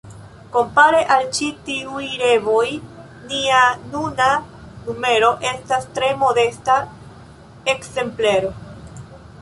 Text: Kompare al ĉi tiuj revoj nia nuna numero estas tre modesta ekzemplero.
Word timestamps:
Kompare 0.53 1.01
al 1.15 1.27
ĉi 1.39 1.49
tiuj 1.67 2.05
revoj 2.21 2.63
nia 3.33 3.61
nuna 3.93 4.31
numero 4.89 5.33
estas 5.53 5.89
tre 5.99 6.13
modesta 6.25 6.79
ekzemplero. 7.77 8.53